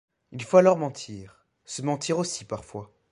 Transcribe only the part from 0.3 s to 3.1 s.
Il faut alors mentir, se mentir aussi parfois.